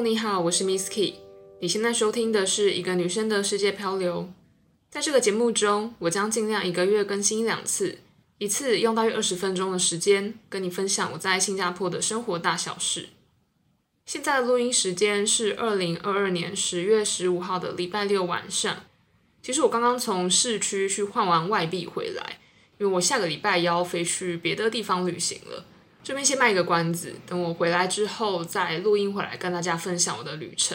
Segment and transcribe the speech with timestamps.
[0.00, 1.14] 你好，我是 Miss Key。
[1.60, 4.32] 你现在收听的是一个女生的世界漂流。
[4.88, 7.98] 在这个节目中，我将尽量一个月更新两次，
[8.38, 13.08] 一次用大约二十分钟的时间，跟你分享我在新加坡的生活大小事。
[14.06, 18.84] 现在的录音时间是二零二二年十月十五号的礼拜六晚上。
[19.42, 22.38] 其实我刚刚从市区去换完外币回来，
[22.78, 25.64] 因为我下个礼拜要飞去别的地方旅行了。
[26.08, 30.74] 这边先卖一个关子，等我回来之后再录音回来跟大家分享我的旅程。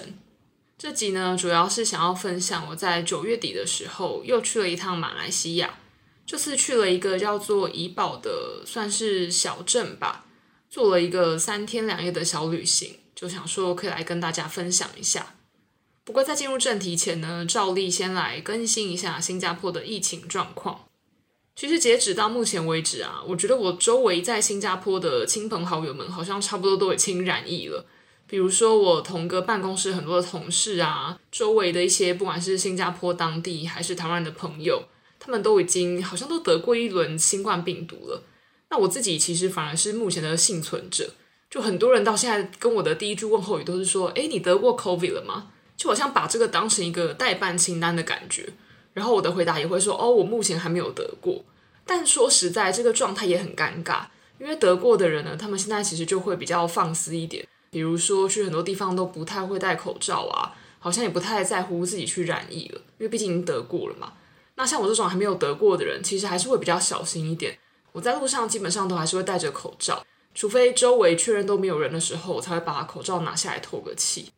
[0.78, 5.80] 这集呢，主要是想要分享我在九月底的时候又去了一趟马来西亚，
[6.24, 10.26] 这次去了一个叫做怡保的，算是小镇吧，
[10.70, 15.34] 做了一个三天两夜的小旅行，就想说可以来跟大家分享一下。
[16.04, 20.86] 不过在进入正题前呢，照例先来更新一下新加坡的疫情状况。
[21.56, 27.86] 其实截止到目前为止啊，我觉得我周围在新加坡的亲朋好友们好像差不多都已经染疫了。
[28.26, 34.84] 比如说我同个办公室很多的同事啊，周围的一些不管是新加坡当地还是台湾的朋友，
[35.20, 38.24] 他们都已经好像都得过一轮新冠病毒了。
[38.70, 41.14] 那我自己其实反而是目前的幸存者，
[41.52, 48.50] 就很多人到现在跟我的第一句问候语都是说：“诶，你得过 COVID 了吗？”就好像把这个当成一个待办清单的感觉。
[48.94, 51.44] 然后我的回答也会说：“哦，我目前还没有得过。”
[51.86, 54.06] 但说实在，这个状态也很尴尬，
[54.40, 64.14] 因为得过的人呢，他们现在其实就会比较放肆一点，比如说去很多地方都不太会戴口罩啊，好像也不太在乎自己去染疫了，因为毕竟已经得过了嘛。
[64.56, 67.58] 那像我这种还没有得过的人，其实还是会比较小心一点。
[67.92, 74.30] 我在路上基本上都还是会戴着口罩，除非周围确认都没有人的时候，我才会把口罩拿下来透个气。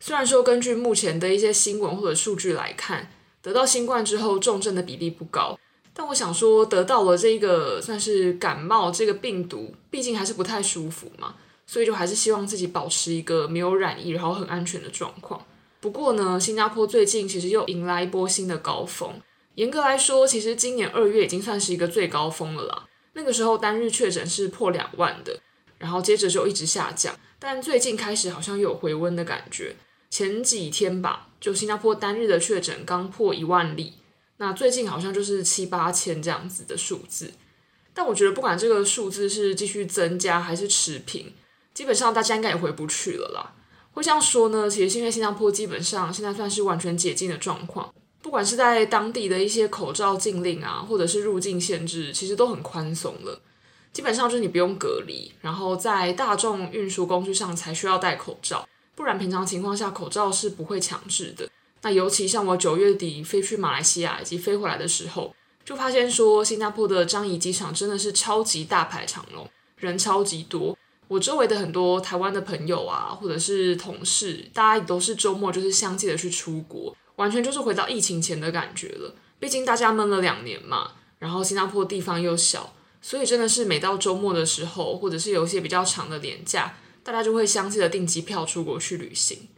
[0.00, 3.10] 虽然说根据目前的一些新闻或者数据来看，
[3.42, 5.58] 得到新冠之后重症的比例不高。
[5.92, 11.34] 但我想说，得到了这个算是感冒这个病毒，毕竟还是不太舒服嘛，
[11.66, 15.44] 所以就还是希望自己保持一个没有染疫，然后很安全的状况。
[15.80, 19.20] 不过呢，新加坡最近其实又迎来一波新的高峰。
[19.56, 22.84] 严格来说，其实今年二月已经算是一个最高峰了啦。
[23.14, 25.38] 那个时候单日确诊是破两万的，
[25.78, 27.14] 然后接着就一直下降。
[27.38, 29.74] 但最近开始好像又有回温的感觉。
[30.10, 33.94] 前几天吧，就新加坡单日的确诊刚破一万例。
[34.38, 37.32] 那最近好像就是七八千这样子的数字，
[37.94, 41.32] 但我觉得不管这个数字是继续增加还是持平，
[41.72, 43.54] 基本上大家应该也回不去了啦。
[43.92, 53.40] 会这样说呢，其实是因为新加坡基本上现在算是完全解禁的状况，不管是在当地的一些口罩禁令啊，或者是入境限制，其实都很宽松了。
[53.92, 61.48] 基本上就是你不用隔离，然后在大众运输工具上才需要戴口罩，不然平常情况下口罩是不会强制的。
[61.82, 65.34] 那尤其像我九月底飞去马来西亚以及飞回来的时候，
[65.64, 70.76] 就发现说新加坡的樟宜机场真的是超级大排长龙，人超级多。
[71.08, 79.14] 我周围的很多台湾的朋友啊，或者是同事，大家也都是周末就是相继的去出国，完全就是回到疫情前的感觉了。
[79.40, 89.48] 毕竟大家闷了两年嘛，然后新加坡地方又小，所以真的是每到周末的时候，或者是有一些比较长的连假，大家就会相继的订机票出国去旅行。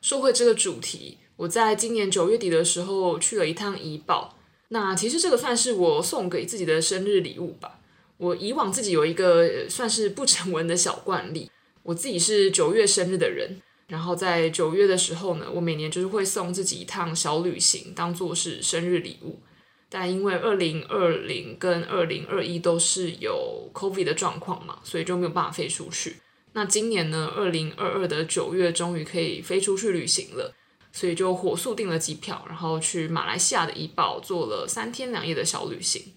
[0.00, 1.18] 说回这个主题。
[1.36, 4.36] 我在今年九月底的时候去了一趟怡保，
[4.68, 7.80] 那其实这个算是我送给自己的生日礼物吧。
[8.18, 11.50] 我以往自己有一个算是不成文的小惯例，
[11.82, 19.40] 我自己是九月生日的人，然后在九月的时候呢，我每年就是会送自己一趟小旅行，当做是生日礼物。
[19.88, 26.16] 但因为二零二零跟二零二一都是有 COVID 的状况嘛，所以就没有办法飞出去。
[26.52, 30.54] 那今年呢，二零二二的九月终于可以飞出去旅行了。
[30.94, 36.12] 所以就火速订了机票，然后去马来西亚的怡保做了三天两夜的小旅行。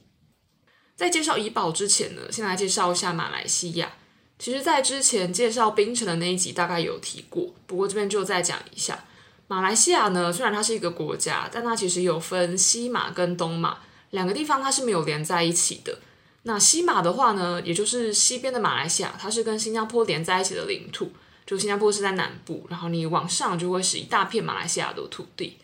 [0.98, 3.94] 在介绍怡保之前呢，先来介绍一下马来西亚。
[4.38, 9.06] 其实，在之前介绍槟城的那一集大概有提过，不过这边就再讲一下。
[9.48, 13.78] 马来西亚呢，虽然它是一个国家，但它其实有分西马跟东马
[14.10, 16.00] 两个地方，它是没有连在一起的。
[16.48, 21.12] 那西马的话呢，也就是西边的马来西亚，它是跟新加坡连在一起的领土。
[21.46, 25.58] 就新加坡是在南部，然后你往上就会是一大片马来西亚的土地。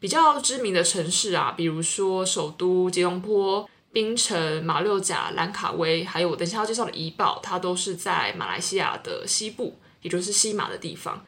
[0.00, 11.22] 比较知名的城市啊，比如说首都吉隆坡、槟城、马六甲、兰卡威，还有我等下要介绍的怡保，它都是在马来西亚的西部，也就是西马的地方。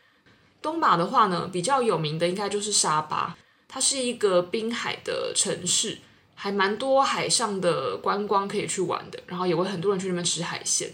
[0.62, 3.37] 东马的话呢，比较有名的应该就是沙巴，
[3.69, 5.99] 它是一个滨海的城市，
[6.42, 10.90] 还蛮多海上的观光可以去玩的，然后也会很多人去那边吃海鲜。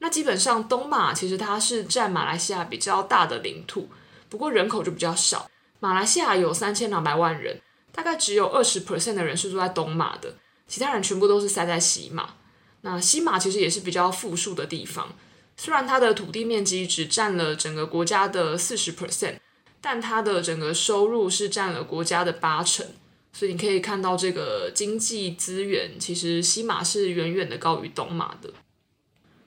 [0.00, 3.88] 那基本上东马其实它是占马来西亚比较大的领土，
[4.28, 5.50] 不过人口就比较少。
[5.80, 7.58] 马来西亚有三千两百万人，
[7.90, 10.34] 大概只有二十 percent 的人是住在东马的，
[10.68, 12.34] 其他人全部都是塞在西马。
[12.82, 15.14] 那西马其实也是比较富庶的地方，
[15.56, 19.36] 虽然它的土地面积只占了整个国家的四十 percent，
[19.80, 22.86] 但它的整个收入是占了国家的八成。
[23.32, 28.52] 所以你可以看到，这个经济资源其实西马是远远的高于东马的。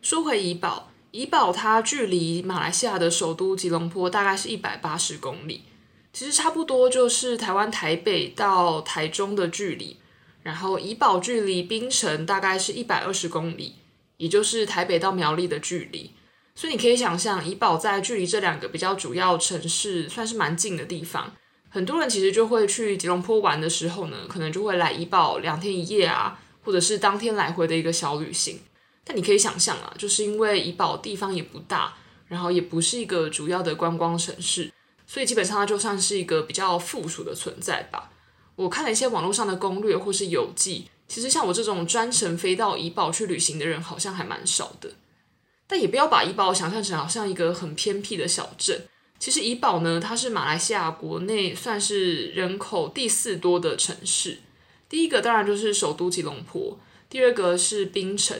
[0.01, 5.63] 说回怡保，怡保它距离马来西亚的首都吉隆坡大概是一百八十公里，
[6.11, 9.97] 其实差不多就是台湾台北到台中的距离。
[10.43, 13.75] 然后怡保距离槟城大概是一百二十公里，
[14.17, 16.11] 也就是台北到苗栗的距离。
[16.53, 21.33] 所以你可以想象，怡保在距离这两个比较主要城市算是蛮近的地方。
[21.75, 28.61] 很多人其实就会去吉隆坡玩的时候呢，可能就会来怡保两天一夜啊，或者是当天来回的一个小旅行。
[29.03, 31.93] 但你可以想象啊，就是因为怡保地方也不大，
[32.29, 34.71] 然后也不是一个主要的观光城市，
[35.05, 38.09] 所以基本上它就算是一个比较附属的存在吧。
[38.55, 44.91] 我看了一些网络上的攻略或是游记，其实像我这种专程飞到怡保去旅行的人，好像还蛮少的。
[45.67, 48.87] 但也不要把怡保想象成好像一个很偏僻的小镇。
[49.25, 54.37] 其实怡保呢，它是马来西亚国内算是人口第四多的城市。
[54.87, 56.77] 第一个当然就是首都吉隆坡，
[57.09, 58.37] 第二个是槟城，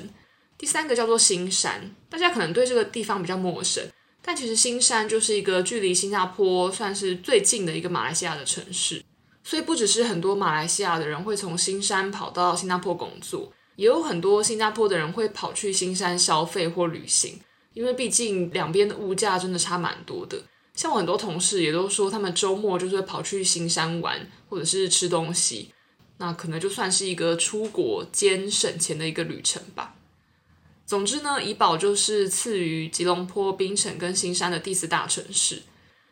[0.59, 1.89] 第三个叫做新山。
[2.07, 3.83] 大家可能对这个地方比较陌生，
[4.21, 9.03] 但其实新山就是一个距离新加坡算是最近的一个马来西亚的城市。
[9.43, 17.39] 所以不只是很多马来西亚的人会从新山跑到新加坡工作，也有很多新加坡的人会跑去新山消费或旅行，
[17.73, 20.43] 因为毕竟两边的物价真的差蛮多的。
[20.75, 25.73] 像我很多同事也都说，他们周末就是跑去新山玩，或者是吃东西，
[26.17, 29.95] 那可能就算是一个出国兼省钱的一个旅程吧。
[30.85, 35.63] 总之呢，怡保就是次于吉隆坡、槟城跟新山的第四大城市。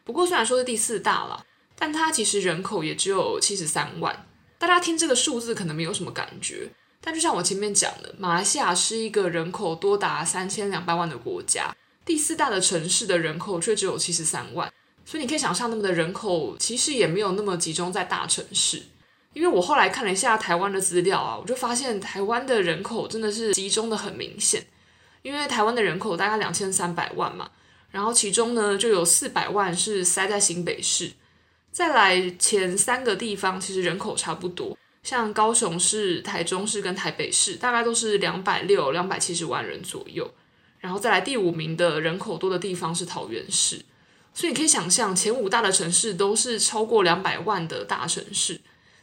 [0.03, 1.45] 不过虽然说是第四大啦，
[1.77, 4.25] 但它其实人口也只有七十三万。
[4.57, 6.69] 大家听这个数字可能没有什么感觉，
[7.01, 11.75] 但就像我前面讲的，马来西亚是一个人口多达三千两百万的国家。
[12.05, 14.71] 第四大的城市的人口却只有七十三万，
[15.05, 18.83] 所以你可以想象，他们的人口其实也没有那么集中在大城市。
[19.33, 24.65] 因为我后来看了一下台湾的资料啊，我就发现台湾的人口真的是集中的很明显。
[25.23, 27.49] 因为台湾的人口大概两千三百万嘛，
[27.91, 31.13] 然后其中呢就有四百万是塞在新北市，
[31.71, 40.29] 再来前三个地方其实人口差不多，像高雄市、台中市跟台北市，大概都是两百六、两百七十万人左右。
[40.83, 43.85] 然后再来第五名的人口多的地方是桃园市，
[44.33, 48.59] 所以你可以想象前五大的城市都是超过两百万的大城市。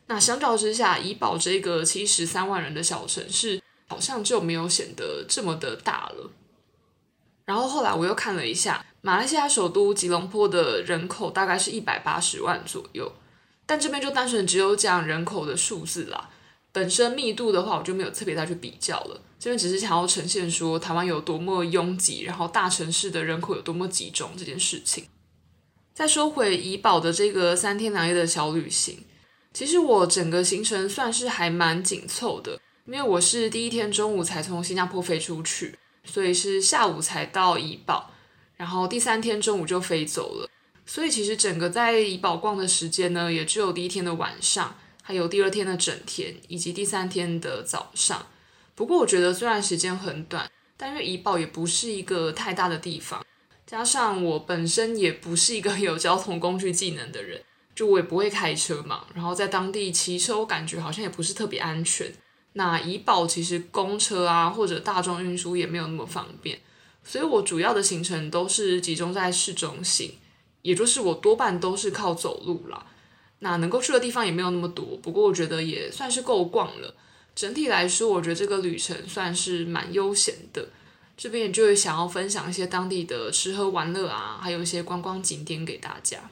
[0.07, 6.31] 那相较之下，怡保这个七十三万人的小城市好像就没有显得这么的大了。
[7.47, 13.11] 然后后来我又看了一下，马来西亚首都吉隆坡的人口大概是一百八十万左右，
[13.65, 16.29] 但这边就单纯只有讲人口的数字啦，
[16.73, 19.21] 本身密度的话我就没有特别再去比较了。
[19.39, 25.05] 这边只是想要呈现说台湾有多么拥挤，然后大城市的人口有多么集中这件事情。
[25.95, 29.05] 再说回怡保的这个三天两夜的小旅行，
[29.53, 38.11] 其实我整个行程算是还蛮紧凑的，因为我是第一天中午才从新加坡飞出去，所以是下午才到怡保，
[38.57, 40.49] 然后第三天中午就飞走了，
[40.87, 44.77] 所以其实整个在怡保逛的时间呢，也只有第一天的晚上，
[45.11, 48.29] 还有第二天的整天，以及第三天的早上。
[48.77, 53.27] 不过我觉得虽然时间很短，但因为怡保也不是一个太大的地方，
[53.67, 57.43] 加上我本身也不是一个有交通工具技能的人，
[57.75, 62.15] 就我也不会开车嘛，然后在当地骑车，我感觉好像也不是特别安全。
[62.53, 66.61] 那怡保其实公车啊或者大众运输也没有那么方便，
[67.03, 70.15] 所以我主要的行程都是集中在市中心，
[70.63, 72.87] 也就是我多半都是靠走路啦。
[73.41, 76.95] 那能够去的地方也没有那么多，不过我觉得也算是够逛了。
[77.35, 80.69] 整体来说，我觉得这个旅程算是蛮悠闲的。
[81.17, 86.31] 这边也就是想要分享一些当地的吃喝玩乐啊，还有一些观光景点给大家。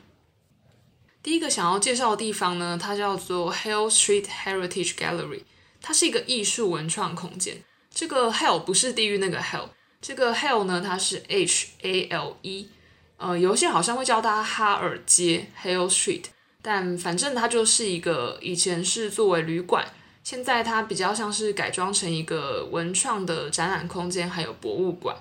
[1.22, 5.42] 第一个想要介绍的地方呢，它叫做 Hale Street Heritage Gallery，
[5.82, 7.62] 它是一个艺术文创空间。
[7.94, 9.68] 这个 Hale 不是地狱那个 Hell，
[10.00, 12.70] 这个 Hale 呢，它是 H A L E，
[13.18, 16.24] 呃，有些好像会叫它哈尔街 Hale Street，
[16.62, 19.86] 但反正它就是一个以前是作为旅馆。
[20.24, 25.16] 现在它比较像是改装成一个文创的展览空间，还有博物馆。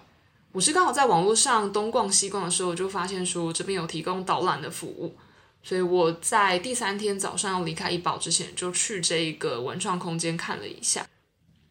[0.52, 5.16] 我是刚好在网络上东逛西逛的时候，就发现说这边有提供导览的服务，
[5.64, 11.08] 所以我在第三天早上要离开怡保之前，就去这一个文创空间看了一下。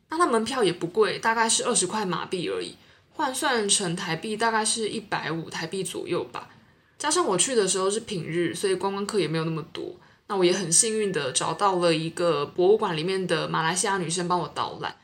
[0.09, 2.77] 那它门票也不贵，大概是二十块马币而已，
[3.11, 6.49] 换算成台币大概是一百五台币左右吧。
[6.99, 9.95] 加上我去的时候是平日，所以观光客也没有那么多。
[10.29, 14.97] 那我也很幸运的找到了一个博物馆里面的马来西亚女生帮我导览，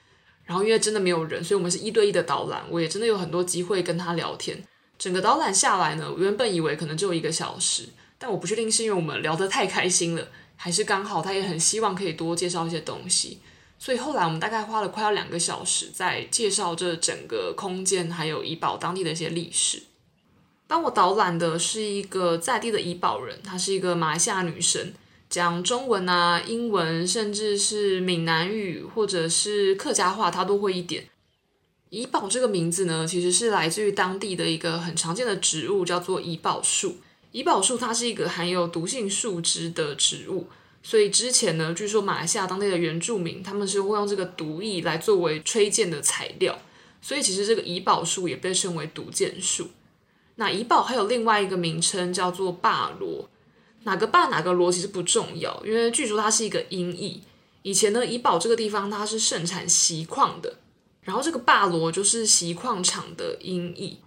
[0.45, 4.65] 然后因为真的没有人，所以我们是一对一的导览，我也真的有很多机会跟他聊天。
[4.99, 13.39] 整个导览下来呢，我原本以为可能只有一个小时，但我不确定是因为我们聊得太开心了，还是刚好他也很希望可以多介绍一些东西。
[13.79, 19.83] 所以后来我们大概花了快要两个小时在介绍这整个空间，还有怡保当地的一些历史。
[20.73, 24.91] 帮我导览的是一个在地的怡保人，她是一个马来西亚女生，
[25.29, 31.05] 讲中文啊、英文，甚至是闽南语或者是客家话，她都会一点。
[31.91, 36.97] 怡保这个名字呢，其实是来自于当地的一个很常见的植物，叫做怡保树。
[37.33, 40.47] 怡保树它是一个含有毒性树脂的植物。
[40.83, 46.59] 所以之前呢，据说马来西亚当地的原住民他们是会用这个毒液来作为吹箭的材料，
[47.03, 49.69] 所以其实这个怡保树也被称为毒箭树。
[50.37, 53.29] 那怡保还有另外一个名称叫做霸罗，
[53.85, 57.23] 哪个霸哪个罗其实不重要，因为据说它是一个音译。
[57.63, 60.57] 以前呢，怡保这个地方它是盛产锡矿的，
[61.03, 63.99] 然后这个霸罗就是锡矿场的音译。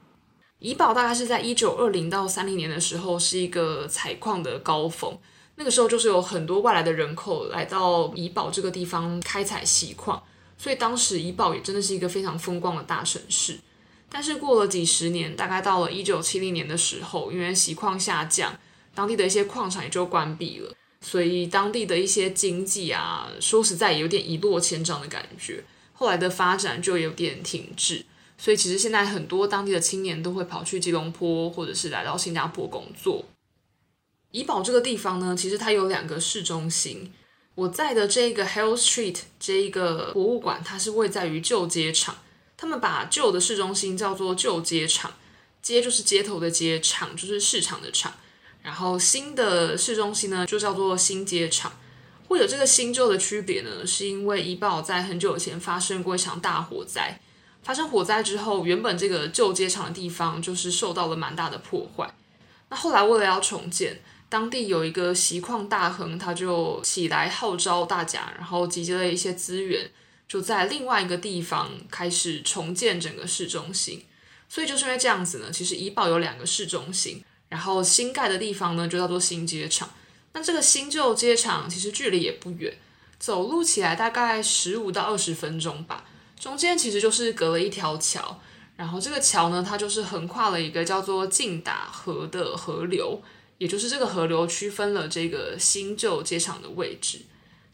[0.60, 5.17] 怡保大概是在一九二零到三零年的时候是一个采矿的高峰。
[5.58, 10.22] 那个时候就是有很多外来的人口来到怡保这个地方开采锡矿，
[10.58, 13.58] 所以当时怡保也真的是一个非常风光的大城市。
[14.10, 18.58] 但是过了几十年，大概到了一九七零年的时候，因为锡矿下降，
[18.94, 25.64] 当地的一些矿场也就关闭了，所以当地的一些经济啊，说实在有点一落千丈的感觉。
[25.94, 28.06] 后来的发展就有点停滞，
[28.38, 33.26] 所以其实现在很多当地的青年都会跑去吉隆坡，或者是来到新加坡工作。
[34.32, 37.14] 怡保这个地方呢，其实它有两个市中心。
[37.56, 42.18] 我在的这个 Hill Street 这一个博物馆，它是位在于旧街场。
[42.65, 45.13] 他们把旧的市中心叫做旧街场，
[45.62, 48.12] 街就是街头的街，场就是市场的场。
[48.63, 51.74] 然后新的市中心呢，就叫做新街场。
[52.27, 57.22] 会有这个新旧的区别呢，是因为怡保在很久以前发生过一场大火灾。
[57.62, 62.12] 发生火灾之后，原本这个旧街场的地方就是受到了蛮大的破坏。
[62.69, 69.91] 那后来为了要重建，当地有一个锡矿大亨，他就起来号召大家，然后集结了一些资源，
[70.27, 74.03] 就在另外一个地方开始重建整个市中心。
[74.48, 79.89] 所以就是因为这样子呢，其实怡保有两个市中心，然后新盖的地方呢就叫做新街场。
[80.34, 82.77] 那这个新旧街场其实距离也不远，
[83.17, 86.05] 走路起来大概十五到二十分钟吧。
[86.39, 88.39] 中间其实就是隔了一条桥，
[88.75, 93.22] 然后这个桥呢，它就是横跨了一个叫做进打河的河流。
[93.58, 97.22] 也就是这个河流区分了这个新旧街场的位置。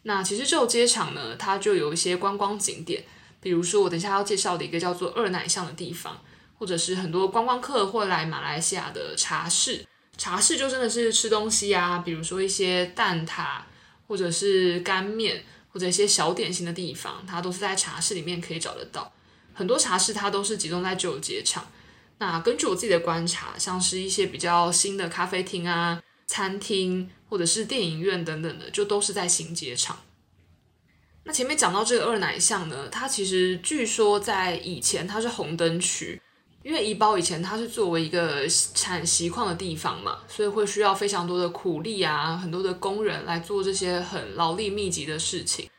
[0.03, 3.03] 那其实旧街场呢，它就有一些观光景点，
[3.39, 6.19] 比如说我等下要介绍的一个叫做二奶巷的地方，
[6.57, 9.85] 或者是很多观光客会来马来西亚的茶室。
[10.17, 13.61] 茶室就真的是吃东西啊，比如说一些蛋挞，
[14.07, 19.11] 或者是干面，或者一些小点心的地方，它都是在茶室里面可以找得到。
[19.53, 21.65] 很多茶室它都是集中在旧街场。
[22.19, 29.97] 那根据我自己的观察，像是一些比较新的咖啡厅啊、餐厅或者是电影院等等的，就都是在行街场。
[31.23, 36.21] 那前面讲到这个二奶巷呢，它其实据说在以前它是红灯区，
[36.61, 45.69] 因为怡保以前它是作为一个产锡矿的地方嘛，所以会需要非常多的苦力啊，很多的工人来做这些很劳力密集的事情。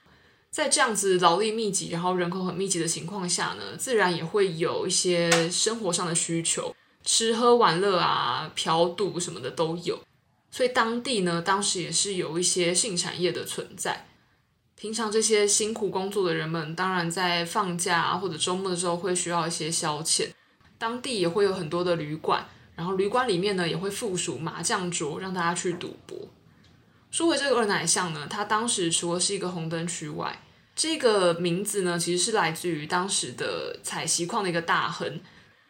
[0.50, 9.98] 在这样子劳力密集，然后人口很密集的情况下呢，自然也会有一些生活上的需求，吃喝玩乐啊、嫖赌什么的都有。
[10.52, 14.06] 所以当地呢，当时也是有一些性产业的存在。
[14.76, 20.28] 平常这些辛苦工作的人们，当然在放假或者周末的时候会需要一些消遣。
[20.76, 26.28] 当地也会有很多的旅馆，然后旅馆里面呢也会附属麻将桌，让大家去赌博。
[27.10, 30.42] 说回这个二奶巷呢，它当时除了是一个红灯区外，
[30.74, 35.20] 这个名字呢其实是来自于当时的采锡矿的一个大亨。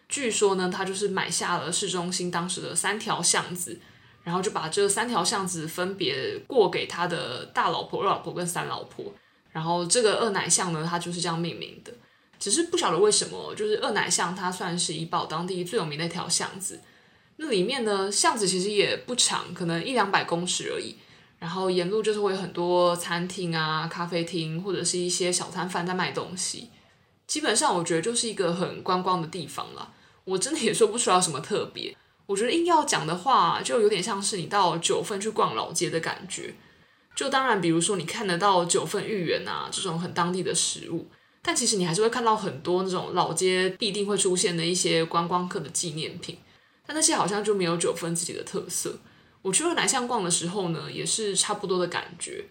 [0.09, 3.79] 据说呢，他就是买下了市中心当时的三条巷子，
[4.25, 9.05] 然后就把这三条巷子分别过给他的大老婆、二老婆跟三老婆。
[9.51, 11.93] 然后这个二奶巷呢，它就是这样命名的。
[12.39, 16.81] 只是不晓得为什么，就是二奶巷它算是怡保当地最有名的一条巷子。
[17.37, 20.97] 那里面呢，巷子其实也不长，可能一两百公尺而已。
[21.39, 26.71] 然后沿路就是会有很多餐厅啊、咖啡厅，或者是一些小摊贩在卖东西。
[27.27, 29.93] 基本上我觉得就是一个很观光的地方啦。
[30.25, 31.97] 我真的也说不出来什么特别。
[32.27, 36.55] 我觉得硬要讲的话，就有点像是你到九份去逛老街的感觉。
[37.15, 41.07] 就当然，比如说你看得到九份芋圆啊这种很当地的食物，
[41.43, 46.39] 但其实你还是会看到很多那种老街必定会出现的一些观光客的纪念品。
[46.87, 48.99] 但那些好像就没有九份自己的特色。
[49.43, 52.45] 我去二奶巷逛的时候呢，也是差不多的感觉。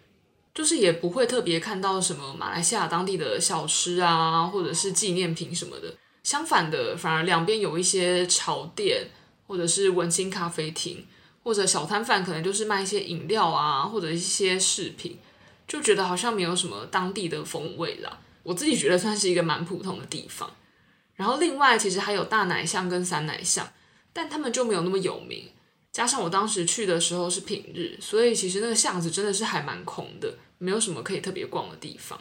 [0.53, 5.93] 就是也不会特别看到什么马来西亚当地的小吃啊，或者是纪念品什么的。
[6.23, 9.07] 相反的，反而两边有一些潮店，
[9.51, 11.05] 或者是文青咖啡厅，
[11.43, 15.17] 或者小摊贩，可能就是卖一些饮料啊，或者一些饰品，
[15.67, 18.19] 就觉得好像没有什么当地的风味啦。
[18.43, 20.49] 我自己觉得算是一个蛮普通的地方。
[21.17, 23.69] 然后另外，其实还有大奶巷跟三奶巷，
[24.13, 25.49] 但他们就没有那么有名。
[25.91, 32.17] 加上我当时去的时候是平日，所以其实那个巷子真的是还蛮空的，没有什么可以特别逛的地方。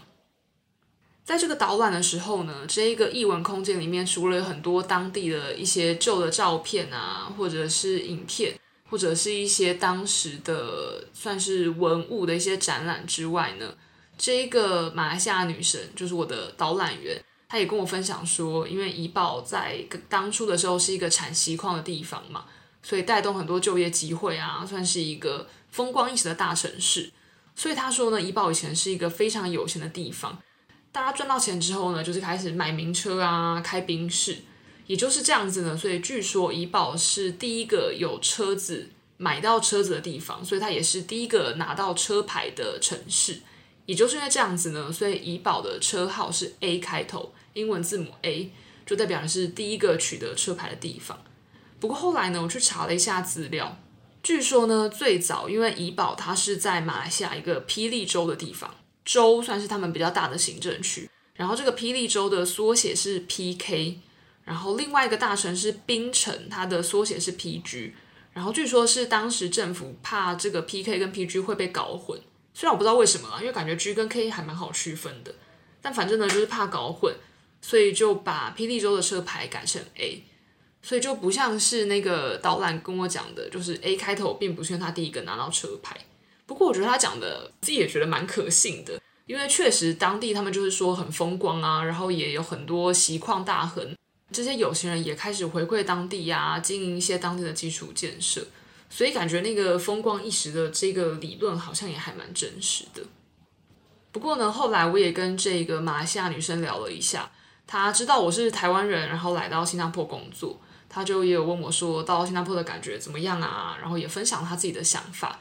[1.24, 8.58] 在这个导览的时候呢，这一个译文空间里面，除了有很多当地的一些旧的照片啊，或者是影片，
[8.88, 13.74] 或者是一些当时的算是文物的一些展览之外呢，
[14.18, 22.46] 这一个马来西亚女神就是我的导览员，她也跟我分享说，因为怡保在当初的时候是一个产锡矿的地方嘛，
[22.82, 27.12] 所以带动很多就业机会啊，算是一个风光一时的大城市。
[27.54, 30.36] 所以她说呢，怡保以前是一个非常有钱的地方。
[30.92, 34.38] 大家赚到钱之后呢，就是开始买名车啊，开宾士，
[34.86, 35.76] 也就是这样子呢。
[35.76, 43.40] 所以据说怡保是第一个有车子买到车子的地方，所以它也是第一个拿到车牌的城市。
[43.86, 48.52] 也就是因为这样子呢，所以怡保的车号是 A 开头，英文字母 A，
[48.86, 51.22] 就代表的是第一个取得车牌的地方。
[51.80, 53.78] 不过后来呢，我去查了一下资料，
[54.22, 58.74] 据说呢，最早因为怡保它是在马来西亚一个霹雳州的地方。
[59.04, 63.98] 州算是他们比较大的行政区，然后这个霹雳州的缩写是 PK，
[64.44, 67.92] 然后另外一个大城市槟城，它的缩写是 PG，
[68.32, 72.20] 然后据说是当时政府怕这个 PK 跟 PG 会被搞混，
[72.54, 75.34] 虽然我不知道为什么啊，因为感觉 G 跟 K 还蛮好区分的，
[75.80, 77.14] 但反正呢就是怕搞混，
[77.60, 80.24] 所以就把霹雳州的车牌改成 A，
[80.82, 85.96] 所以就不像是那个导览跟我讲的，就是 A 开头并不是他第一个拿到车牌。
[86.50, 93.94] 不过我觉得他讲的自己也觉得蛮可信的，因为确实当地他们就是说很风光啊，然后也有很多锡矿大亨，
[94.32, 98.44] 这些有钱人也开始回馈当地呀、啊，经营一些当地的基础建设，
[98.88, 103.00] 所以感觉那个风光一时的这个理论好像也还蛮真实的。
[104.10, 107.30] 不过呢，后来我也跟这个马来西亚女生聊了一下，
[107.64, 115.38] 她知道我是台湾人，然后来到新加坡工作，她就也有问我说到新加坡的感觉怎么样啊，然后也分享她自己的想法。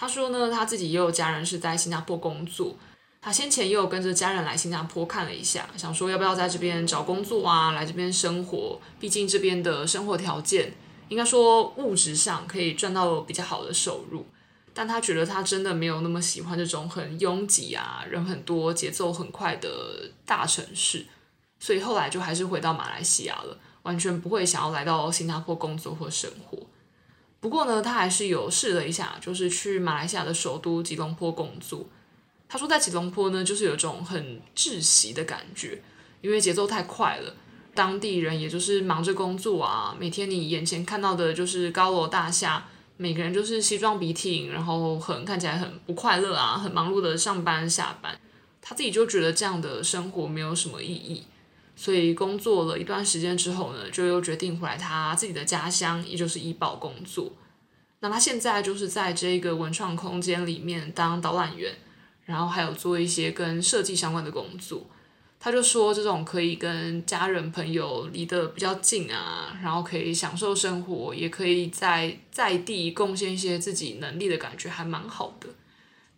[0.00, 2.76] 他说呢，他自己也有家人是在新加坡工作，
[3.20, 8.80] 他先前也有跟着家人来新加坡看了一下，想说要不要在这边找工作啊，来这边生活。
[9.00, 10.72] 毕竟这边的生活条件，
[11.08, 14.24] 应该说物质上可以赚到比较好的收入。
[14.72, 21.04] 但他觉得他真的没有那么喜欢这种很拥挤啊、人很多、节奏很快的大城市，
[21.58, 26.56] 所以后来就还是回到马来西亚了，完全不会想要来到新加坡工作或生活。
[27.40, 31.86] 不过呢，他还是有试了一下，就是去马来西亚的首都吉隆坡工作。
[32.48, 35.82] 他说在吉隆坡呢，就是有种很窒息的感觉，
[36.20, 37.34] 因为节奏太快了，
[37.74, 48.18] 当地人也就是忙着工作啊，每天你眼前看到的就是高楼大厦，每个人就是西装笔挺，然后很看起来很不快乐啊，很忙碌的上班下班。
[48.60, 51.24] 他自己就觉得这样的生活没有什么意义。
[51.80, 57.30] 所以工作了一段时间之后呢，就又决定回来他自己的家乡，也就是怡保工作。
[58.00, 61.72] 那他现在就是在这个文创空间里面当导览员，
[62.24, 64.84] 然后还有做一些跟设计相关的工作。
[65.38, 75.48] 他就说，这种可以跟家人朋友离得比较近啊，然后可以享受生活，也可以在在地贡献一些自己能力的感觉，还蛮好的。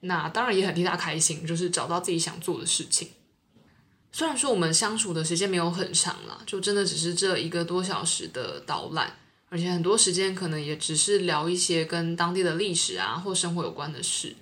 [0.01, 3.09] 那当然也很替他开心，就是找到自己想做的事情。
[4.13, 9.17] 虽然说我们相处的时间没有很长了，就真的只是这一个多小时的导览，
[9.49, 14.35] 而且很多时间可能也只是聊一些跟当地的历史啊或生活有关的事。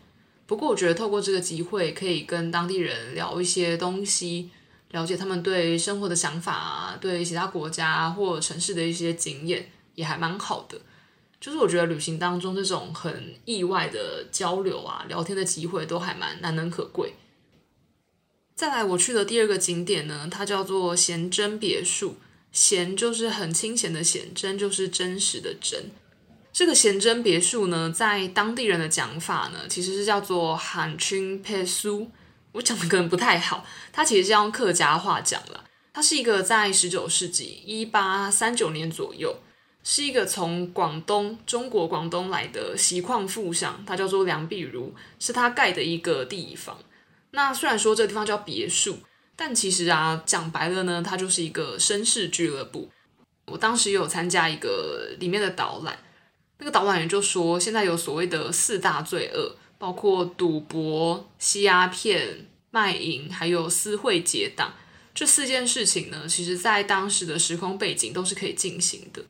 [0.47, 4.51] 不过我觉得透过这个机会，可以跟当地人聊一些东西，
[4.93, 10.81] 了解他们对生活的想法啊，对其他国家或城市的一些经验，也还蛮好的。
[11.39, 17.15] 就是我觉得旅行当中这种很意外的交流啊、聊天的机会，都还蛮难能可贵。
[18.59, 22.17] 再来，我去的第二个景点呢，它叫做贤真别墅。
[22.51, 25.93] 贤就是很清闲的贤，真就是真实的真。
[26.53, 32.11] 这个贤真别墅呢，在当地人的讲法呢，其实是叫做罕青佩苏。
[32.51, 35.63] 我讲的可能不太好，它其实是用客家话讲了。
[35.93, 39.37] 它是一个在十九世纪一八三九年左右，
[39.85, 46.77] 是一个从广东中国广东来的锡矿富商，他叫做梁碧如，是他盖的一个地方。
[47.31, 48.99] 那虽然说这个地方叫别墅，
[49.37, 52.91] 但其实啊，讲白了呢，它就是一个绅士俱乐部。
[53.47, 55.99] 我当时有参加一个里面的导览，
[56.59, 64.75] 那个导览员就说，现在有所谓的四大罪恶，包括赌博、吸鸦片、卖淫，还有私会结党。
[65.15, 69.25] 这四件事情呢，其实在当时的时空背景都是可以进行的。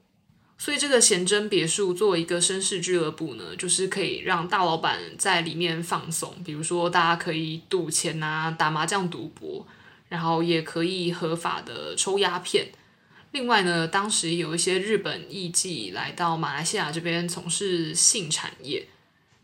[0.61, 9.65] 所以这个贤真别墅作为一个绅士俱乐部呢，就是可以让大老板在里面放松，比如说大家可以赌钱啊、打麻将、赌博，
[10.09, 12.69] 然后也可以合法的抽鸦片。
[13.31, 18.89] 另外呢，当时有一些日本艺妓来到马来西亚这边从事性产业。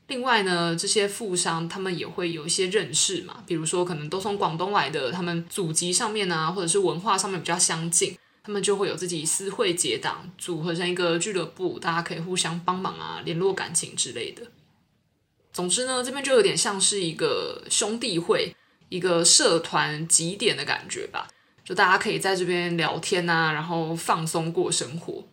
[0.08, 8.16] 另外呢，这些富商他们也会有一些认识嘛，比如说可能都从广东来的，他们祖籍上面啊，或者是文化上面比较相近。
[8.44, 14.42] 他们就会有自己私会结党，组合成一个俱乐部，大家可以互相帮忙啊，联络感情之类的。
[15.50, 18.54] 总之呢，这边就有点像是一个兄弟会、
[18.90, 21.26] 一个社团集点的感觉吧。
[21.64, 25.26] 就大家可以在这边聊天啊，然后放松过生活。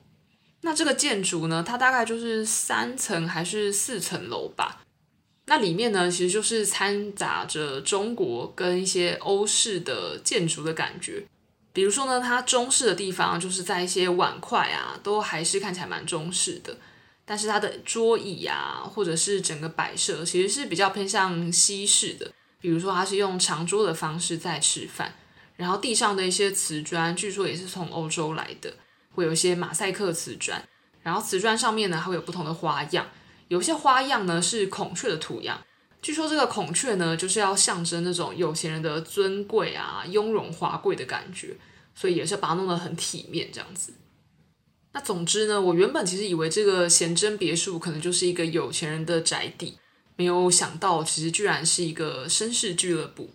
[0.61, 4.83] 那这个建筑呢，它大概就是三层还是四层楼吧？
[5.47, 11.25] 那里面呢，其实就是掺杂着中国跟一些欧式的建筑的感觉。
[11.73, 16.77] 比如说呢，它中式的地方就是在一些碗筷啊，都还是看起来蛮中式的。
[17.23, 22.29] 但是它的桌椅啊，或者是整个摆设，其实是比较偏向西式的。
[22.59, 25.13] 比如说，它是用长桌的方式在吃饭，
[25.55, 28.73] 然后地上的一些瓷砖，据说也是从欧洲来的，
[29.13, 30.61] 会有一些马赛克瓷砖。
[31.03, 33.07] 然后瓷砖上面呢，还会有不同的花样，
[33.47, 35.59] 有些花样呢是孔雀的图样。
[36.01, 41.55] 据说这个孔雀呢，就是要象征那种有钱人的尊贵啊、雍容华贵的感觉，
[41.93, 43.93] 所以也是把它弄得很体面这样子。
[44.93, 49.77] 那总之呢，我原本其实以为这个贤贞别墅可能就是一个有钱人的宅邸，
[50.15, 53.29] 没有想到其实居然是一个绅士俱乐部。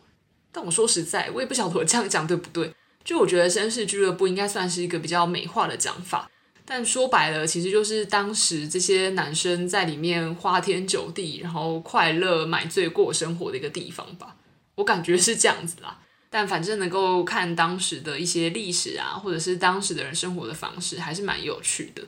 [0.50, 2.74] 但我说实在，我也不晓得我这样讲对不对。
[3.04, 6.28] 就我觉得绅士俱乐部应该算是一个比较美化的讲法。
[6.68, 14.34] 但说白了，其实就是当时这些男生在里面花天酒地，然后快乐买醉过生活的一个地方吧。
[14.74, 16.00] 我感觉是这样子啦。
[16.28, 22.02] 但反正能够看当时的一些历史啊，或者是当时的人生活的方式，还是蛮有趣的。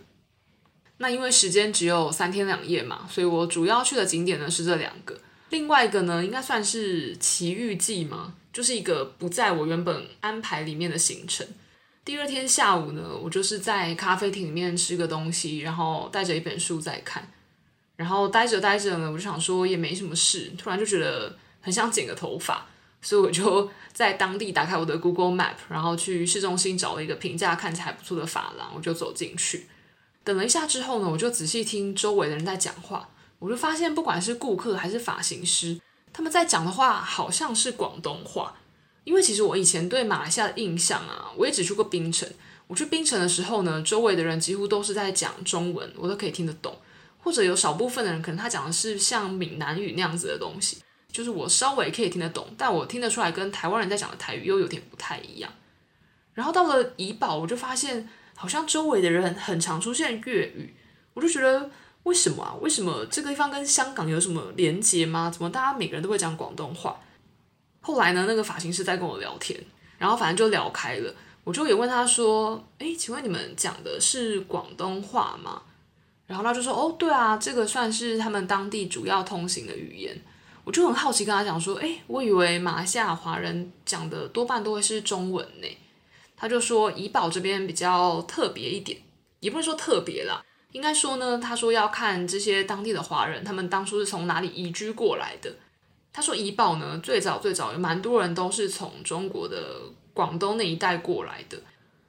[0.98, 5.16] 那因为时间只有三天两夜嘛，所以我主要去的景点呢是这两个。
[5.50, 8.34] 另外一个呢，应该算是奇遇记吗？
[8.52, 11.46] 就是一个不在我原本安排里面的行程。
[12.08, 17.30] 第二天下午呢，我就是在咖啡厅里面吃个东西，然后带着一本书在看，
[17.96, 22.66] 然后待着待着呢，我就想说也没什么事，突然就觉得很想剪个头发，
[23.02, 29.66] 所以我就 在当地打开我的 Google Map，然后去市中心找了一个评价看起来不错的发廊，我就走进去。
[30.24, 35.78] 等了一下之后呢，我就仔细听周围的人在讲话，我就发现不管是顾客还是发型师，
[36.14, 38.54] 他们在讲的话好像是广东话。
[39.08, 42.28] 因为其实我以前对马来西亚的印象啊，我也只去过槟城。
[42.66, 46.76] 我去槟城的时候呢，周围的人几乎都是在讲中文，我都可以听得懂。
[47.16, 55.50] 或者有少部分的人，可能他讲的是像闽南语那样子的东西，就是我稍微可以听得懂，但我听得出来跟台湾人在讲的台语又有点不太一样。
[56.34, 60.74] 然后到了怡保，我就发现好像周围的人很常出现粤语，
[61.14, 61.70] 我就觉得
[62.02, 62.54] 为什么啊？
[62.60, 65.30] 为什么这个地方跟香港有什么连接吗？
[65.30, 67.00] 怎么大家每个人都会讲广东话？
[67.88, 69.58] 后来呢，那个发型师在跟我聊天，
[69.96, 71.14] 然后反正就聊开了。
[71.42, 75.62] 我就也问他说：“哎，请问你们讲的是广东话吗？”
[76.28, 80.20] 然后他就说：“哦，对啊，这个算是他们当地主要通行的语言。”
[80.64, 85.78] 我就很好奇跟他讲说：“哎，我以为马来西亚华人讲的多半都会是中文呢。”
[86.36, 89.00] 他就说：“怡保这边比较特别一点，
[89.40, 95.50] 也不能说特别啦，应该说呢，他说要看这些当地的华人，他们当初是从哪里移居过来的。”
[96.18, 99.80] 他说：“怡保呢，最早最早有蛮多人都是从中国的
[100.12, 101.56] 广东那一带过来的，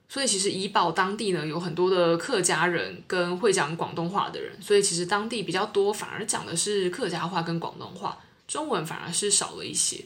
[0.08, 8.18] 所以其实怡保当地呢有很多的客家人跟会讲广东话的人，所以其实当地比较多反而讲的是客家话跟广东话，
[8.48, 10.04] 中文反而是少了一些。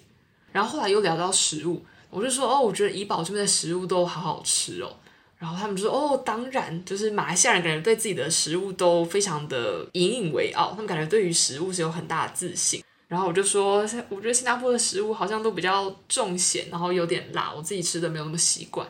[0.51, 4.93] 然后后来又聊到食物，我就说哦，我觉得怡保这边的食物都好好吃哦。
[5.37, 18.87] 然后他们就说哦，当然，就是马来西亚人感觉对自己的食物都非常的引以为傲，他们感觉对于食物是有很大的自信。”然后我就说，我觉得新加坡的食物好像都比较重咸，然后有点辣，我自己吃的没有那么习惯。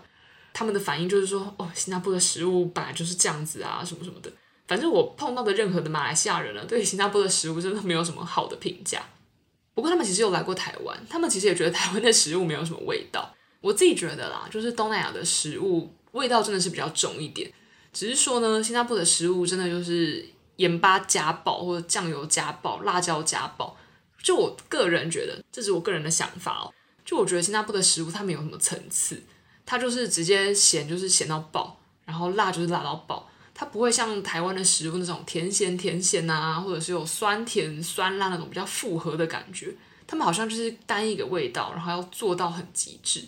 [0.54, 4.32] 他们的反应就是说，哦，新加坡的食物本来就是这样子啊，什么什么的。
[4.67, 9.02] 反正我碰到的任何的马来西亚人呢，对新加坡的食物真的没有什么好的评价。
[9.73, 13.34] 不过他们其实有来过台湾，他们其实也觉得台湾的食物没有什么味道。
[13.60, 17.52] 我自己觉得啦，就是东南亚的食物味道真的是比较重一点。
[17.91, 20.23] 只是说呢，新加坡的食物真的就是
[20.58, 23.76] 盐巴加爆，或者酱油加爆，辣椒加爆。
[24.24, 26.74] 就我个人觉得，这是我个人的想法哦。
[27.06, 29.22] 就我觉得新加坡的食物它没有什么层次，
[29.66, 33.30] 它就是直接咸就是咸到爆，然后辣就是辣到爆。
[33.54, 39.76] 它不会像台湾的食物那种甜咸甜咸啊，或者是有酸甜酸辣那种比较复合的感觉。
[40.08, 43.26] 他们好像就是单一个味道，然后要做到很极致。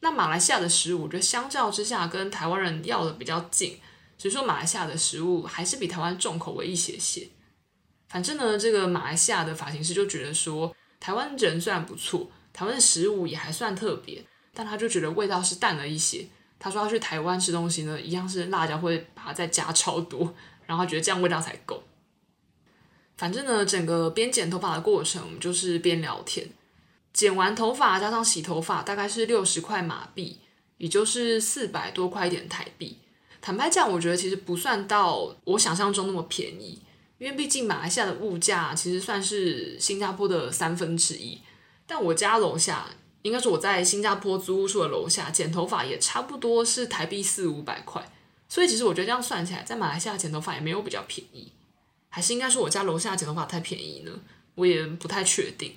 [0.00, 3.78] 那马来西亚的食物，我觉得相较之下跟台湾人要的比较近，
[4.18, 7.28] 只是说马来西亚的食物还是比台湾重口味一些些。
[8.10, 14.20] 反正呢，这个马来西亚的发型师就觉得说，台湾人虽然不错，台湾的食物也还算特别，
[14.52, 16.26] 但他就觉得味道是淡了一些。
[16.58, 20.34] 他说他去台湾吃东西呢，一样是辣椒会把它再加超多，
[20.66, 21.84] 然后他觉得这样味道才够。
[23.16, 26.50] 反正呢，整个边剪头发的过程，就是边聊天。
[27.12, 30.40] 剪完头发加上洗头发，大概是六十块马币，
[30.78, 32.98] 也就是四百多块一点台币。
[33.40, 36.80] 坦白讲，我觉得其实不算到我想象中那么便宜，
[37.20, 41.38] 因为毕竟马来西亚的物价其实算是新加坡的三分之一。
[41.86, 42.88] 但我家楼下，
[43.20, 48.10] 应该是我在新加坡租屋处的楼下剪头发，也差不多是台币四五百块。
[48.48, 51.52] 所以其实我觉得这样算起来，在马来西亚剪头发也没有比较便宜。
[52.08, 54.10] 还是应该说我家楼下剪头发太便宜呢？
[54.54, 55.74] 我也不太确定。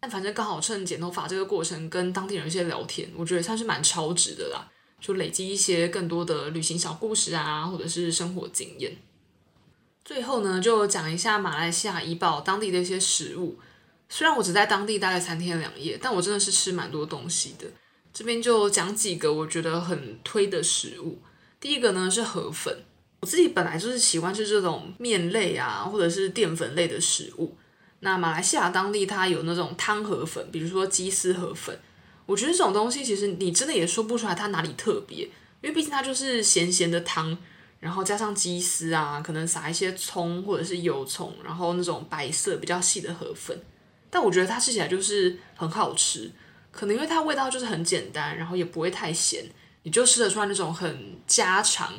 [0.00, 4.68] 但反正刚好趁剪头发这个过程跟当地人一些聊天，我觉得算是蛮超值的啦，
[5.00, 8.96] 就累积一些更多的旅行小故事啊，或者是生活经验。
[10.08, 13.58] 最后呢，就讲一下马来西亚怡保当地的一些食物。
[14.08, 17.66] 虽然我只在当地待了三天两夜，但我真的是吃蛮多东西的。
[18.14, 21.18] 这边就讲几个我觉得很推的食物。
[21.60, 22.74] 第一个呢是河粉。
[23.20, 27.54] 我自己本来就是喜欢吃这种面类啊，或者是淀粉类的食物。
[28.00, 31.78] 那马来西亚当地它有那种汤河粉，比如说鸡丝河粉。
[32.24, 35.24] 我觉得这种东西其实你真的也说不出来它哪里特别，
[35.60, 37.36] 因为毕竟它就是咸咸的汤，
[37.80, 43.58] 然后加上鸡丝啊，可能撒一些葱或者是油葱，然后那种白色比较细的河粉。
[44.10, 46.30] 但我觉得它吃起来就是很好吃，
[46.70, 49.44] 可能因为它味道就是很简单，然后也不会太咸，
[49.82, 51.92] 你就吃得出来那种很家常。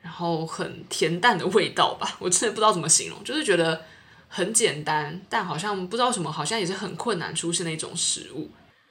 [0.00, 3.82] 然后很甜淡的味道吧，我真的不知道怎么形容，就是觉得
[4.28, 8.48] 很简单，但好像不知道什么，好像也是很困难出现的一种食物。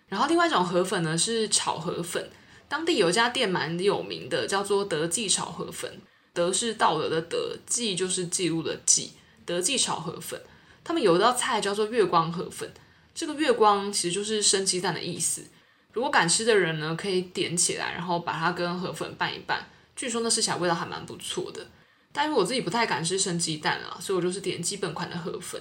[0.10, 2.30] 然后另外一种河粉呢是炒河粉，
[2.68, 6.00] 当地有一家店蛮有名的，叫做德记炒河粉。
[6.38, 10.40] 德是道德的德，记就是记录的记，德记炒河粉。
[10.84, 12.72] 他们有一道菜叫做月光河粉，
[13.16, 15.44] 这个月光其实就是生鸡蛋的意思。
[15.94, 19.68] 如果敢吃的人呢，可以点起来，然后把它跟河粉拌一拌。
[19.96, 21.66] 据说那吃起来味道还蛮不错的，
[22.12, 25.60] 但因为我自己不太敢吃生鸡蛋啊，所以我就是点基本款的河粉。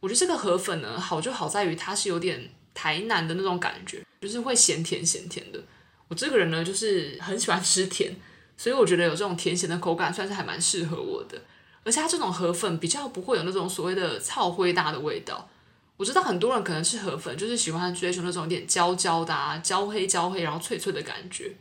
[0.00, 5.62] 我觉得这个河粉呢，好就好在于它是有点台南的那种感觉，就是会咸甜咸甜的。
[6.08, 8.14] 我这个人呢，就是很喜欢吃甜，
[8.56, 11.40] 所以我觉得有这种甜咸的口感，算是还蛮适合我的。
[11.84, 15.48] 而且它这种河粉比较不会有那种所谓的臭灰大的味道。
[15.96, 21.54] 我知道很多人可能吃河粉就是喜欢追求那种有点焦焦的啊，焦黑焦黑，然后脆脆的感觉。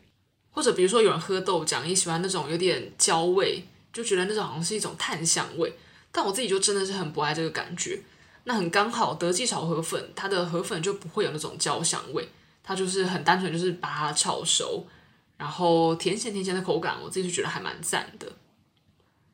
[0.51, 5.73] 或者比如说有人喝豆浆，也喜欢那种有点焦味，就觉得那种好像是一种炭香味。
[6.11, 8.01] 但我自己就真的是很不爱这个感觉。
[8.45, 12.29] 那很刚好，德记炒河粉，它的河粉就不会有那种焦香味，
[12.63, 14.85] 它就是很单纯，就是把它炒熟，
[15.37, 18.31] 然后甜咸甜咸的口感，我自己就觉得还蛮赞的。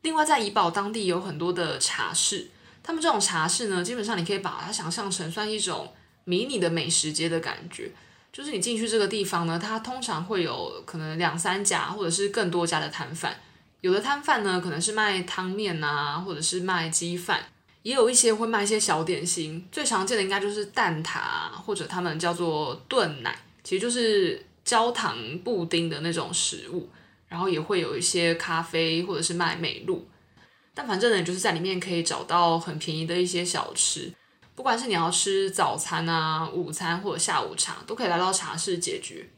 [0.01, 2.49] 另外，在怡保当地有很多的茶室，
[2.81, 7.91] 他们这种茶室呢，基本上你可以把它想象成算一种迷你的美食街的感觉。
[8.33, 13.35] 就是你进去这个地方呢，它通常会有可能两三家或者是更多家的摊贩，
[13.81, 17.43] 有的摊贩呢可能是卖汤面啊，或者是卖鸡饭，
[17.83, 21.19] 也有一些会卖一些小点心，最常见的应该就是蛋挞
[21.51, 26.89] 或者他们叫做炖奶，其实就是焦糖布丁的那种食物，
[27.28, 30.08] 然后也会有一些咖啡或者是卖美露，
[30.74, 34.13] 但反正呢，就是在里面可以找到很便宜的一些小吃。
[34.54, 39.30] 不管是你要吃早餐啊、午餐或者下午茶，都可以来到茶室解决。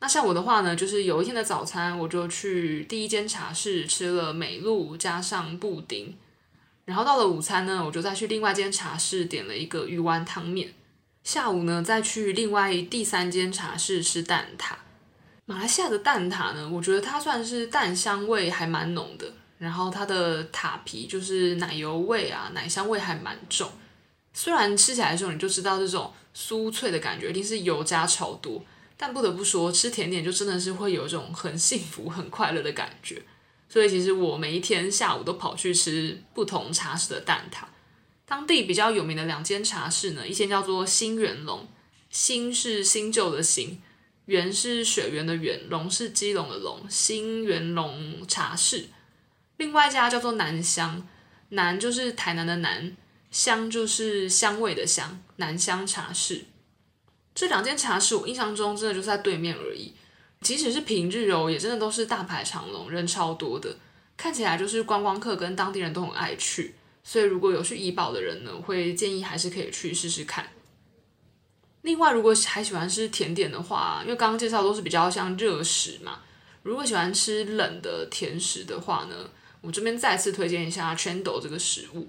[0.00, 6.16] 那像我的话呢，就是有一天的早餐，我就去第一间茶室吃了美露加上布丁，
[6.84, 10.74] 然后到了午餐呢，我就再去另外一间茶室点了一个鱼丸汤面。
[11.24, 14.72] 下午呢，再去另外第三间茶室吃蛋挞。
[15.44, 23.70] 马来西亚的蛋挞呢，我觉得它算是蛋香味还蛮浓的，然后它的塔皮就是奶油味啊，奶香味还蛮重。
[24.34, 28.64] 虽然吃起来的时候你就知道这种酥脆的感觉一定是油加超多，
[28.96, 33.22] 但不得不说吃甜点就真的是会有一种很幸福、 很快乐的感觉。
[33.68, 37.64] 所以其实我每一天下午都跑去吃不同茶室的蛋挞。
[38.32, 41.68] 当地比较有名的两间茶室呢，一间叫做新元龙，
[42.08, 43.82] 新是新旧的新，
[44.24, 48.86] 元是水源的源，龙是基隆的龙，新元龙茶室。
[49.58, 51.06] 另外一家叫做南香，
[51.50, 52.96] 南就是台南的南。
[53.30, 56.46] 香就是香味的香，南香茶室。
[57.34, 59.92] 这两间茶室我印象中真的就是在对面而已，
[60.40, 63.76] 即使是平日哦，也真的都是大排长龙，人超多的。
[64.16, 70.50] 看起来就是观光客跟当地人都很爱去，所以如果有去怡保的人呢，我会建议还是可以去试试看。
[71.82, 76.20] 另外，如果还喜欢吃甜点的话，因为刚刚介绍都是比较像热食嘛，
[76.62, 82.08] 如果喜欢吃冷的甜食的话呢，我这边再次推荐一下 Chendol 这个食物。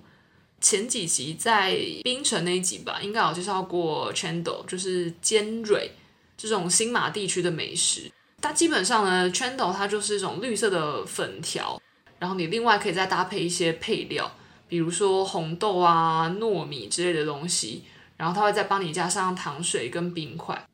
[0.61, 5.91] 前几集在槟城那一集吧，应该有介绍过 Chendol，就是尖蕊
[6.37, 8.11] 这种新马地区的美食。
[8.39, 11.81] 它基本上呢，Chendol 它就是一种绿色的粉条，
[12.19, 14.33] 然后你另外可以再搭配一些配料，
[14.73, 17.83] 比如说红豆啊、糯米之类的东西。
[18.15, 20.67] 然后他会再帮你加上糖水跟冰块。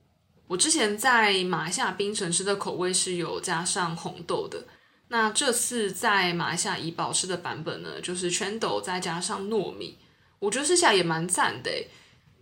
[0.46, 4.66] 我之前在马来西亚槟城吃的口味是有加上红豆的。
[5.08, 9.98] 那这次在马来西亚怡保吃的版本呢，就是全豆再加上糯米。
[10.38, 11.72] 我觉得吃起来也蛮赞的，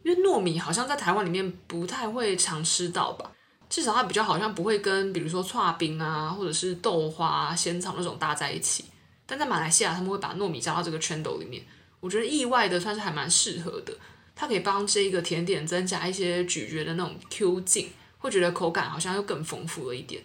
[0.04, 3.32] 因为糯米好像在台湾里面不太会常吃到吧，
[3.70, 8.86] 至少它比较好像不会跟比如说剉冰啊，或者是豆花、仙草那种搭在一起。
[9.28, 11.62] 但在马来西亚他们会把糯米加到这个圈兜里面，
[12.00, 13.94] 我觉得意外的算是还蛮适合的。
[14.36, 20.24] 它可以帮这个甜点增加一些咀嚼的那种 Q 劲，会觉得口感好像又更丰富了一点。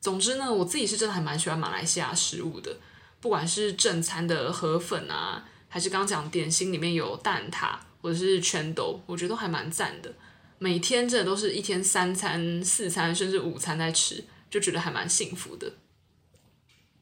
[0.00, 2.76] 总之呢，我自己是真的还蛮喜欢马来西亚食物的，
[3.20, 10.14] 不管是正餐的河粉啊，还是刚刚讲点心里面有蛋挞或者是全豆，我觉得都还蛮赞的。
[10.58, 15.72] 每天真的都是一天三餐、四餐甚至午餐在吃，就觉得还蛮幸福的。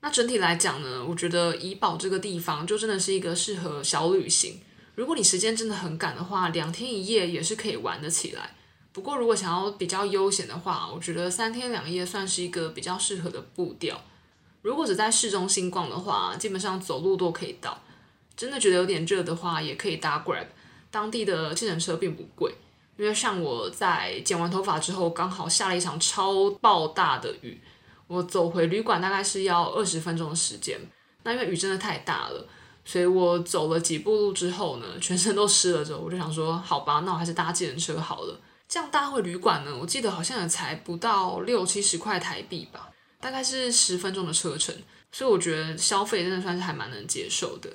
[0.02, 4.60] 那整体来讲呢，我觉得怡保这个地方就真的是一个适合小旅行。
[4.94, 8.54] 如果你时间真的很赶的话，两天一夜也是可以玩得起来。
[8.92, 14.00] 不过如果想要比较悠闲的话，我觉得三天两夜算是一个比较适合的步调。
[14.62, 17.82] 如果只在市中心逛的话，基本上走路都可以到。
[18.36, 20.46] 真的觉得有点热的话，也可以搭 Grab，
[20.90, 22.54] 当地的计程车并不贵。
[22.96, 27.60] 因为像我在剪完头发之后，刚好下了一场超爆大的雨，
[28.10, 30.76] 我走回旅馆大概是要二十分钟的时间。
[31.22, 32.44] 那因为雨真的太大了。
[32.84, 38.40] 所以我走了几步路之后呢，全身都湿了之后，我就想说，好吧，那我还是搭计程车好了。
[38.66, 44.74] 这样搭回旅馆呢，我记得好像也才不到六七十块台币吧，大概是十分钟的车程。
[45.12, 47.70] 所以我觉得消费真的算是还蛮能接受的。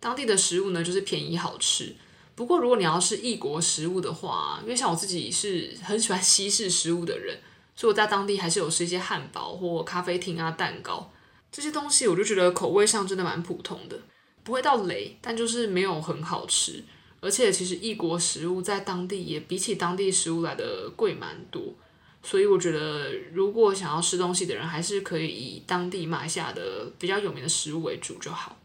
[0.00, 1.94] 当地的食物呢，就是便宜好吃。
[2.34, 7.38] 不过如果你要吃异国食物的话，因为像我自己是很喜欢西式食物的人，
[7.76, 11.12] 所以我在当地还是有吃一些汉堡或咖啡厅啊、蛋糕
[11.52, 13.96] 这些东西，我就觉得口味上真的蛮普通的。
[14.42, 16.84] 不会到雷，但就是没有很好吃，
[17.20, 21.74] 而且其实异国食物在当地也比起当地食物来的贵蛮多，
[22.22, 28.56] 所以我觉得如果想要吃东西的人，还是可以以当地马来西亚的比较有名的食物为主就好。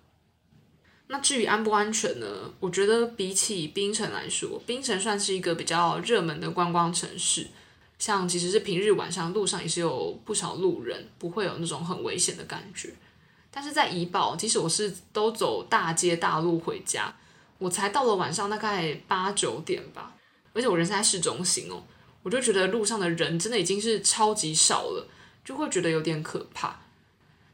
[1.07, 2.53] 那至于安不安全呢？
[2.59, 7.47] 我觉得比起槟城来说，槟城算是一个比较热门的观光城市，
[8.01, 12.91] 像其实是平日晚上路上也是有不少路人，不会有那种很危险的感觉。
[13.51, 17.13] 但是在怡保，即使我是都走大街大路回家，
[17.59, 20.15] 我才到了晚上大概八九点吧，
[20.51, 21.83] 而且我人在市中心哦，
[22.23, 25.07] 我就觉得路上的人真的已经是超级少了，
[25.45, 26.79] 就会觉得有点可怕。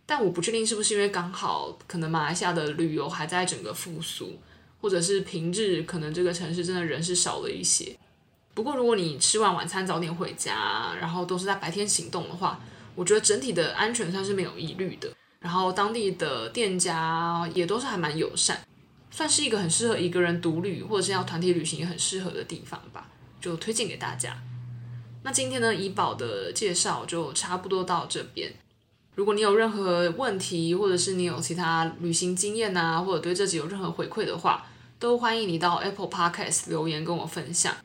[0.06, 4.40] 但我不确定是不是因为刚好可能马来西亚的旅游还在整个复苏，
[4.80, 7.98] 或者是平日可能这个城市真的人是少了一些。
[8.58, 12.60] 不过如果你吃完晚餐早点回家，然后都是在白天行动的话，
[12.96, 15.08] 我觉得整体的安全算是没有疑虑的。
[15.40, 18.60] 然后当地的店家也都是还蛮友善，
[19.12, 23.08] 算是一个很适合一个人独旅或者是要团体旅行也很适合的地方吧，
[23.40, 24.36] 就推荐给大家。
[25.22, 28.52] 那今天呢，怡保的介绍就差不多到这边。
[29.14, 34.66] 如果你有任何问题，或者是你有其他旅行经验啊，或者对这集有任何回馈的话，
[34.98, 37.76] 都欢迎你到 Apple Podcast 留言跟我分享，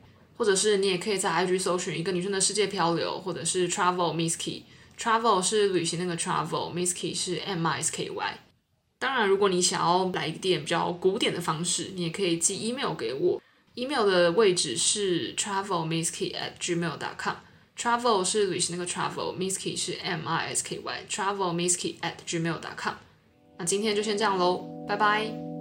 [0.42, 4.62] 或者是你也可以在 IG 搜寻一个女生的世界漂流，或者是 Travel Misky。
[4.98, 8.38] Travel 是旅行那个 Travel，Misky 是 M I S K Y。
[8.98, 13.40] 当然，如果你想要来一点比较古典的方式，你也可以寄 email 给我
[13.74, 17.36] ，email 的位置是 travelmisky at gmail dot com。
[17.78, 22.94] Travel 是旅行那个 Travel，Misky 是 M I S K Y，travelmisky at gmail dot com。
[23.60, 25.51] 那今天就先这样喽，拜拜。